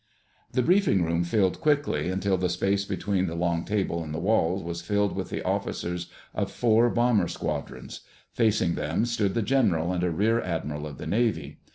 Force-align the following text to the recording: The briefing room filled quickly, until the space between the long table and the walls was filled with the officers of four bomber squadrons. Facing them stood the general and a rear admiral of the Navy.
The 0.51 0.63
briefing 0.63 1.03
room 1.03 1.23
filled 1.23 1.61
quickly, 1.61 2.09
until 2.09 2.35
the 2.35 2.49
space 2.49 2.85
between 2.85 3.27
the 3.27 3.35
long 3.35 3.63
table 3.63 4.03
and 4.03 4.11
the 4.15 4.19
walls 4.19 4.63
was 4.63 4.81
filled 4.81 5.15
with 5.15 5.29
the 5.29 5.43
officers 5.43 6.09
of 6.33 6.49
four 6.51 6.89
bomber 6.89 7.27
squadrons. 7.27 7.99
Facing 8.33 8.73
them 8.73 9.05
stood 9.05 9.35
the 9.35 9.43
general 9.43 9.93
and 9.93 10.03
a 10.03 10.09
rear 10.09 10.41
admiral 10.41 10.87
of 10.87 10.97
the 10.97 11.05
Navy. 11.05 11.59